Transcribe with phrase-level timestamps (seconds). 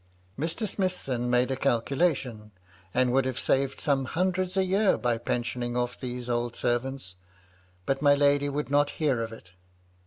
[0.35, 0.67] Mr.
[0.67, 2.49] Smithson made a calculation,
[2.91, 7.13] and would have saved some hundreds a year by pensioning off these old servants.
[7.85, 9.51] But my lady would not hear of it.